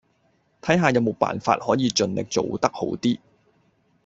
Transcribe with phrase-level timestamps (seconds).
[0.63, 3.19] 睇下有冇辦法可以盡力做得好啲